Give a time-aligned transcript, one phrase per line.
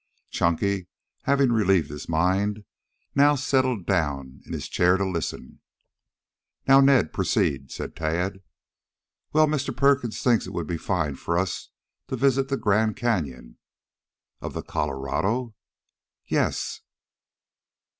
[0.31, 0.87] Chunky,
[1.25, 2.63] having relieved his mind,
[3.13, 5.59] now settled down in his chair to listen.
[6.67, 8.41] "Now, Ned, proceed," said Tad.
[9.31, 9.77] "Well, Mr.
[9.77, 11.69] Perkins thinks it would be fine for us
[12.07, 13.59] to visit the Grand Canyon."
[14.41, 15.53] "Of the Colorado?"
[16.25, 16.81] "Yes."